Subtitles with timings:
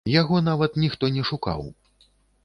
[0.11, 1.61] Яго нават ніхто не шукаў.